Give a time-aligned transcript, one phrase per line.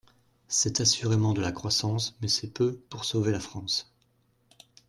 [0.47, 3.93] C’est assurément de la croissance, mais c’est peu pour sauver la France.